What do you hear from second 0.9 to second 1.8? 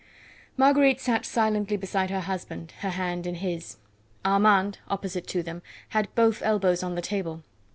sat silently